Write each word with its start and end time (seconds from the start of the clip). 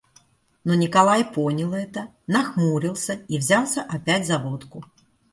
Но 0.63 0.73
Николай 0.73 1.23
понял 1.23 1.73
это, 1.73 2.07
нахмурился 2.25 3.13
и 3.27 3.37
взялся 3.37 3.83
опять 3.83 4.25
за 4.25 4.39
водку. 4.39 4.83